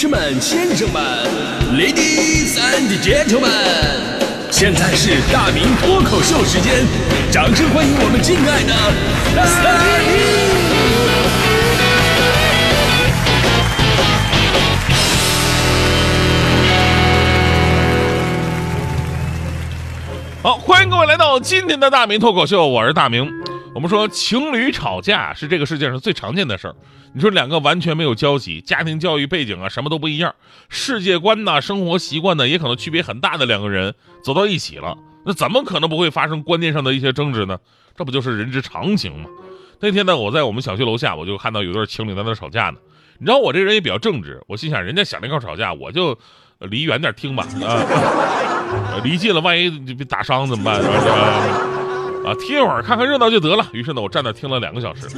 [0.00, 1.02] 士们、先生们
[1.72, 3.50] ，Ladies and Gentlemen，
[4.48, 6.86] 现在是大明脱口秀时间，
[7.32, 8.72] 掌声欢迎我们敬爱的
[9.34, 10.08] 大明！
[20.40, 23.47] 好，欢迎各位来到今天的大明脱口秀，我是大明。
[23.78, 26.74] 我们说情侣吵架是这个世界上最常见的事儿。
[27.12, 30.34] 你说两个完全没有交集，家庭教育背景啊什么都不一样，
[30.68, 37.56] 世界观呐、生活习惯呢也可能区别很大的两个人走到一起了，那怎么可能不会发生观念上的一些争执呢？
[37.94, 39.30] 这不就是人之常情吗？
[39.78, 42.78] 那天呢，我在我们小区楼下，我就看到有对情侣在那吵架呢。
[43.18, 46.18] 你知道我这人也比较正直，我心想人家想那块吵架，我就
[46.58, 50.82] 离远点听吧啊，离近了万一被打伤怎么办？
[50.82, 51.77] 是吧？
[52.24, 53.66] 啊，听一会儿看看热闹就得了。
[53.72, 55.08] 于是呢，我站那听了两个小时，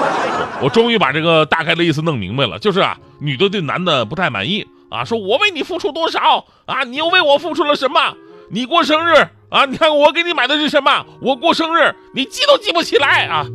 [0.60, 8.14] 我终于把这个大概的意思弄明白了，就是啊，女的对男的不太满意啊，说我为你付出多少啊，你又为我付出了什么？
[8.50, 9.14] 你过生日
[9.48, 11.06] 啊，你看我给你买的是什么？
[11.20, 13.46] 我过生日你记都记不起来啊，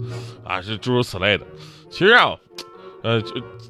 [0.43, 1.45] 啊，是诸如此类的。
[1.91, 2.31] 其实啊，
[3.03, 3.21] 呃，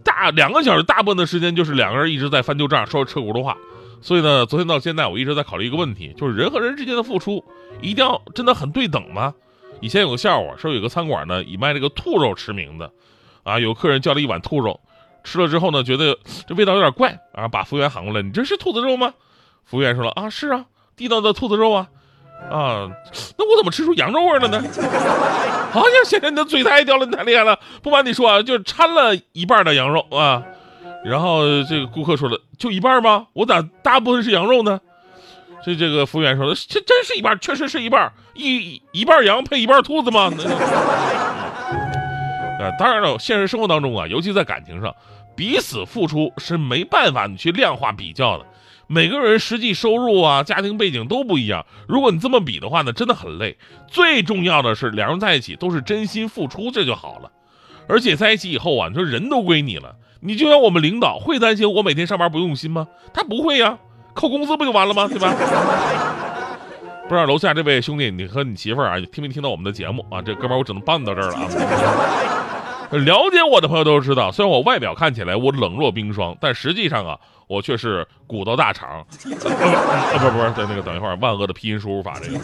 [0.04, 3.58] 大两个小时大部分的时间就是两个人一直在翻旧账，说扯轱辘话。
[4.02, 7.44] 所以呢，昨天到现在我一直在考虑一个问题，就是人和人之间的付出
[7.82, 9.34] 一定要真的很对等吗？
[9.82, 12.92] 以前有个笑话，说有个餐馆呢以卖这个兔肉驰名的，
[13.44, 14.80] 啊，有客人叫了一碗兔肉，
[15.24, 16.18] 吃了之后呢，觉得
[16.48, 19.14] 这味道有点怪啊，把服务员喊过来，你这是兔子肉吗？
[19.66, 21.88] 服务员说了啊，是啊，地道的兔子肉啊，
[22.50, 22.90] 啊，
[23.38, 24.64] 那我怎么吃出羊肉味了呢？
[25.74, 30.44] 哎呀，现在你的嘴太刁了，你太厉害了，不瞒你说啊，就掺了一半的羊肉啊。
[31.08, 33.28] 然后这个顾客说了，就一半吗？
[33.34, 34.82] 我咋大部分是羊肉呢？
[35.64, 40.32] 这这个服务员说的，这真是一半，确实是一半，一一半羊配一半兔子吗？
[42.60, 44.94] 啊，当然了，现实生活当中啊，尤其在感情上，
[45.36, 48.46] 彼此付出是没办法你去量化比较的。
[48.88, 53.58] 每个人实际收入啊、家庭背景都不一样，如果你这么比的话呢，真的很累。
[53.88, 57.32] 最重要的是，两人在一起都是真心付出，这就好了。
[57.90, 59.96] 而且在一起以后啊，你说人都归你了。
[60.22, 62.88] 你就像我们领导会担心我每天上班不用心吗？
[63.14, 63.78] 他不会呀，
[64.14, 65.08] 扣工资不就完了吗？
[65.08, 65.34] 对吧？
[67.08, 70.22] 不知道楼下这位兄弟，你和你媳妇儿啊，听没听到我们的节目啊？
[70.22, 71.48] 这哥们儿我只能帮你到这儿了啊。
[72.92, 77.18] 了解我的朋友都知道，虽然我外表看起来我冷若冰霜，但实际上啊，
[77.48, 78.90] 我却是古道大肠。
[78.90, 82.40] 啊不不是，在那个等一会儿，万恶的拼音输入法这个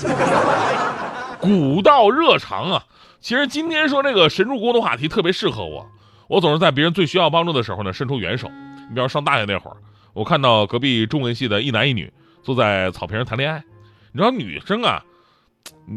[1.39, 2.83] 古道热肠啊。
[3.19, 5.85] 其实今天说这个神助攻的话题特别适合我。
[6.33, 8.49] 我总是在别人最需要帮助的时候呢，伸出援手。
[8.89, 9.77] 你比方上大学那会儿，
[10.13, 12.11] 我看到隔壁中文系的一男一女
[12.41, 13.63] 坐在草坪上谈恋爱。
[14.11, 14.99] 你知道女生啊，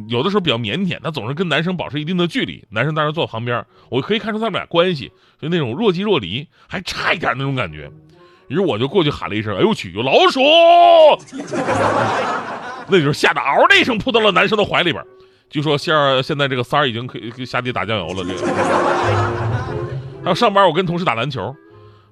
[0.08, 2.62] 有的时候比较腼腆，她总是跟男生保持一定的距离。
[2.69, 5.10] 男生当时坐旁边，我可以看出他们俩关系
[5.41, 7.91] 就那种若即若离，还差一点那种感觉。
[8.48, 10.38] 于是我就过去喊了一声：“哎呦我去，有老鼠！”
[12.88, 15.02] 那时候吓得嗷的一声扑到了男生的怀里边。
[15.48, 19.56] 据说现现在这个三儿已经可以下地打酱油了，这个。
[20.26, 21.54] 然后上班，我跟同事打篮球，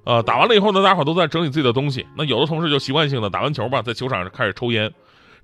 [0.04, 2.06] 呃，打完了以后呢，大家伙都在整理自己的东西。
[2.16, 4.88] 那有的同事就习惯性的打完球吧，在球场上开始抽烟。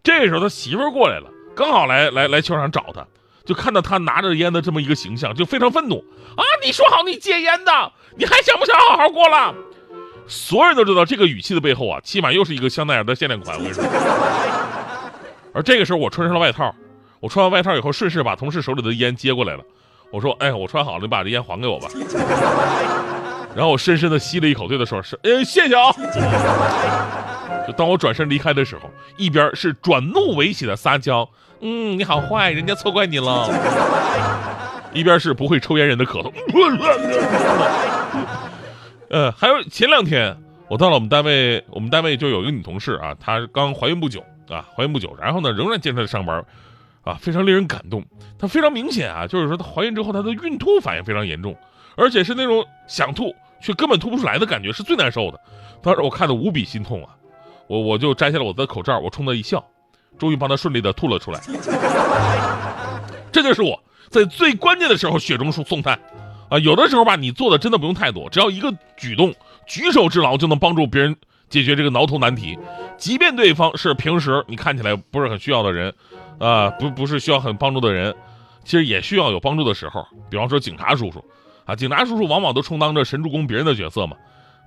[0.05, 3.05] 这个时候他媳妇儿过来了，刚好来来来球场找他，
[3.45, 5.97] 就看到他拿着烟的这么一个形象，就非常愤怒
[6.37, 6.45] 啊！
[6.65, 9.53] 你说好你戒烟的，你还想不想好好过了？
[10.29, 13.57] 所有人都知道这个语气的背后啊，起码又是一个香奈儿的限量款。
[13.57, 13.83] 我跟你说。
[15.53, 16.73] 而这个时候我穿上了外套，
[17.19, 19.65] 我穿完外套以后，顺势把同事手里的烟接过来了。
[20.11, 21.89] 我说，哎，我穿好了，你把这烟还给我吧。
[23.55, 25.91] 然后我深深的吸了一口，对他说：“是，哎，谢谢啊。
[27.67, 31.29] ”就当我转身离开的时候，一边是转怒为喜的撒娇，
[31.61, 33.49] 嗯，你好坏，人家错怪你了。
[34.93, 36.33] 一边是不会抽烟人的咳嗽。
[39.09, 40.37] 呃，还有前两天
[40.69, 46.45] 我到了我们单位，我们单位就有一个女同事啊，她刚怀孕不久啊，怀孕不久，然后呢，仍然坚持上班。
[47.03, 48.05] 啊，非常令人感动。
[48.39, 51.57] 她非常明显啊，就是说她怀孕之后，她的孕吐反应非常严重，
[51.97, 55.41] 而且是那种想吐却根本吐不出来的感觉，是最难受的。
[55.83, 57.11] 当时我看的无比心痛啊，
[57.67, 59.65] 我我就摘下了我的口罩，我冲她一笑，
[60.19, 61.41] 终于帮她顺利的吐了出来。
[63.33, 65.99] 这就是我在最关键的时候雪中送送炭
[66.49, 66.59] 啊！
[66.59, 69.33] 有的时候吧，你做的真的不用太多，只要一个举动，
[69.67, 71.17] 举手之劳就能帮助别人
[71.51, 72.59] 解决这个挠头难题，
[72.97, 75.93] 即便对方是平时你看起来不是很需要的人。
[76.39, 78.17] 啊，不不是需要很帮助的人，
[78.65, 80.03] 其实也需要有帮助的时候。
[80.31, 81.23] 比方说警察叔叔，
[81.67, 84.17] 啊，警察叔叔往往都充当着神助攻别人的角色嘛。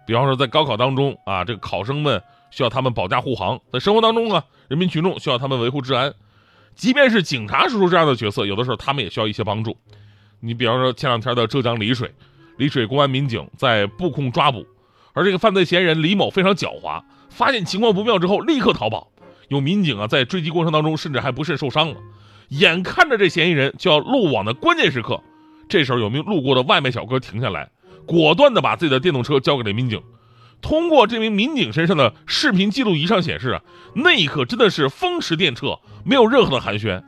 [0.06, 2.22] 比方说在高考当中啊，这个考生们
[2.52, 6.14] 需要他们保驾护航；在生活当中啊，人民群众需要他们维护治安。
[6.76, 9.76] 即便是警察叔叔这样的角色，有的时候他们也需要一些帮助。
[10.42, 12.14] 你比方说前两天的浙江丽水，
[12.58, 14.64] 丽水公安民警在布控抓捕，
[15.14, 19.12] 而这个犯罪嫌疑人李某非常狡猾，发现情况不妙之后立刻逃跑。
[19.50, 21.98] 有民警啊在追击过程当中，甚至还不慎受伤了。
[22.50, 25.22] 眼看着这嫌疑人就要落网的关键时刻，
[25.70, 27.70] 这时候有名路过的外卖小哥停下来，
[28.06, 30.02] 果断的把自己的电动车交给了民警。
[30.62, 33.62] 通过这名民警身上的视频记录仪上显示啊，
[33.96, 37.04] 那一刻真的是风驰电掣，没有任何的寒暄。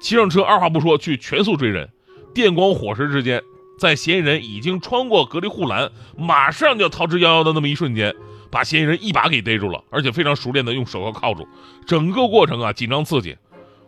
[0.00, 1.90] 骑上车，二话不说去全速追人，
[2.32, 3.42] 电光火石之间，
[3.78, 8.14] 在嫌疑人已经穿过隔离护栏，马上就要逃之夭夭的那么一瞬间，
[8.50, 11.46] 把嫌疑人一把给逮住了，而且非常熟练的用手铐铐住。
[11.86, 13.36] 整个过程啊，紧张刺激。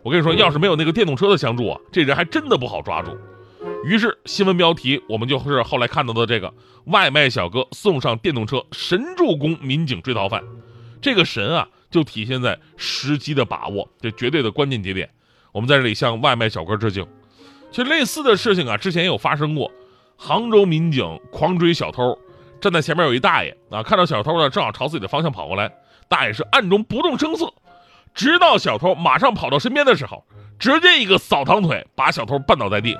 [0.03, 3.17] 我跟你说，要是没有那个电动车的相助啊，这人还真的不好抓住。
[3.83, 6.53] 于是新闻标题我们就是后来看到的这个
[6.85, 10.43] 外卖小哥送上电动车，神助攻民警追逃犯。
[11.01, 15.09] 这个神啊，就体现在时机的把握，这绝对的关键节点。
[15.51, 17.05] 我们在这里向外卖小哥致敬。
[17.77, 19.71] 其实类似的事情啊，之前也有发生过。
[20.17, 22.17] 杭州民警狂追小偷，
[22.59, 25.71] 站在前面有一大爷啊，看到小偷呢，正好朝自己的方向跑过来，
[26.07, 27.53] 大爷是暗中不动声色，
[28.15, 30.25] 直到小偷马上跑到身边的时候，
[30.57, 32.97] 直接一个扫堂腿把小偷绊倒在地。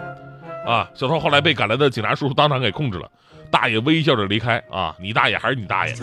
[0.63, 3.09] 啊，小偷后来被赶来的警察叔叔当场给控制了，
[3.49, 4.63] 大爷微笑着离开。
[4.69, 5.95] 啊，你大爷还是你大爷？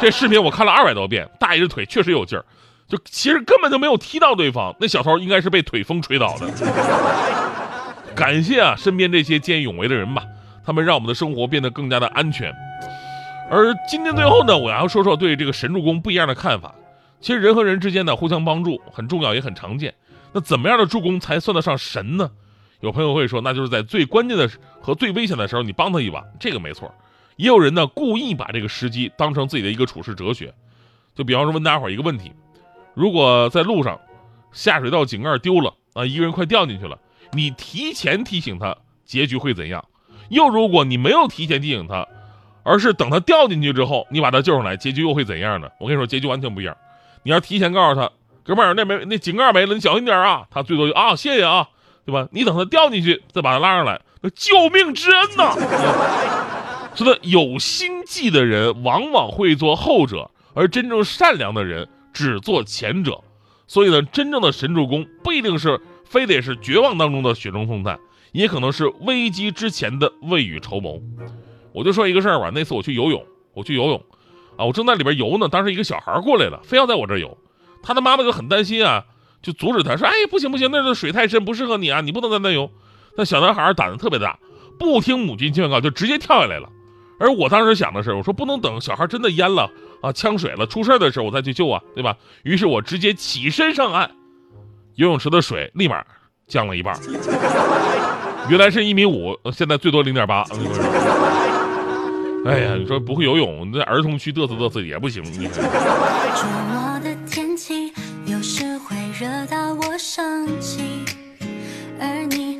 [0.00, 2.44] 这视频我看了二百多遍，大爷的腿确实有劲儿，
[2.88, 6.48] 就其实根本就没有踢到对方，那小偷应该是被腿风吹倒的。
[8.16, 10.24] 感谢啊，身边这些见义勇为的人吧，
[10.64, 12.52] 他们让我们的生活变得更加的安全。
[13.50, 16.74] 而今天最后呢，我要说说对这个神助攻不一样的看法。
[17.20, 19.94] 其实人和人之间呢，互相帮助很重要，也很常见。
[20.32, 22.30] 那怎么样的助攻才算得上神呢？
[22.80, 24.48] 有朋友会说，那就是在最关键的
[24.80, 26.94] 和最危险的时候，你帮他一把，这个没错。
[27.36, 30.54] 也有人呢，故意把这个时机当成自己的一个处事哲学。
[31.14, 32.32] 就比方说，问大家伙一个问题：
[32.98, 34.00] 如果在路上
[34.50, 36.98] 下水道井盖丢了啊，一个人快掉进去了，
[37.30, 39.84] 你提前提醒他，结局会怎样？
[40.30, 42.04] 又如果你没有提前提醒他，
[42.64, 45.68] 而是等他掉进去之后，你把他救上来，结局又会怎样呢？
[45.78, 46.76] 我跟你说，结局完全不一样。
[47.22, 48.10] 你要提前告诉他，
[48.42, 50.48] 哥们儿，那没那井盖没了，你小心点啊。
[50.50, 51.68] 他最多就啊，谢谢啊。
[52.04, 52.26] 对吧？
[52.32, 55.54] 你等他掉进去，再把他拉上来，那救命之恩呐！
[56.96, 61.88] 说的有心计的人往往会做后者，而真正善良的人
[62.26, 63.20] 只做前者。
[63.66, 68.00] 所以呢，真正的神助攻不一定是非得是绝望当中的雪中送炭，
[68.32, 71.00] 也可能是危机之前的未雨绸缪。
[71.72, 73.24] 我就说一个事儿吧，那次我去游泳，
[73.54, 74.02] 我去游泳，
[74.56, 77.38] 啊，我正在里边游呢，当时一个小孩过来了，非要在我这游，
[77.82, 79.04] 他的妈妈就很担心啊。
[79.40, 82.68] 就阻止他说：“哎，不行不行，那个水太深，不适合你啊，你不能在那游。”
[83.16, 84.36] 那小男孩胆子特别大，
[84.80, 86.68] 不听母亲劝告，就直接跳下来了。
[87.20, 89.70] 而我当时想的是，我说不能等小孩真的淹了
[90.00, 92.16] 啊，呛水了，出事的时候我再去救啊，对吧？
[92.44, 94.10] 于是我直接起身上岸，
[94.94, 96.04] 游泳池的水立马
[96.46, 96.98] 降了一半，
[98.48, 100.44] 原来是一米五，现在最多零点八。
[102.46, 105.22] 哎呀，你说不会游泳，在儿童区嘚瑟嘚瑟也不行。
[112.00, 112.58] 而你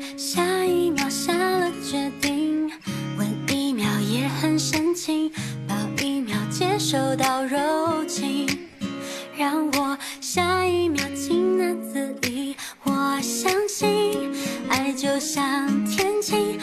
[6.91, 8.47] 受到柔情，
[9.37, 12.55] 让我下一秒情难自已。
[12.81, 14.33] 我相信
[14.71, 16.59] 爱就像天晴，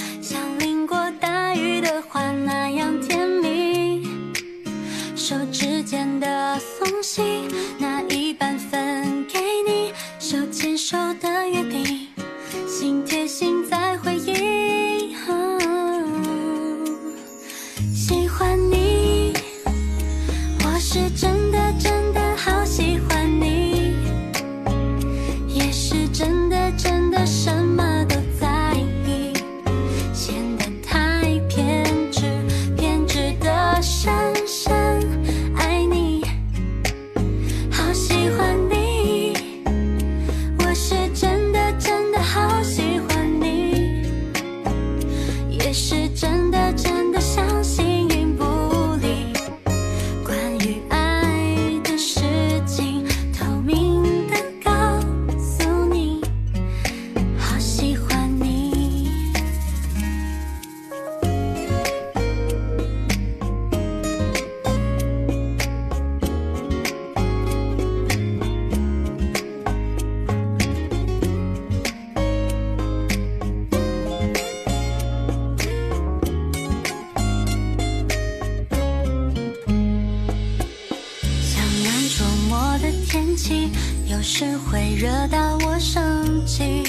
[84.94, 86.82] 惹到我生气，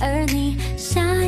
[0.00, 1.23] 而你下一秒下。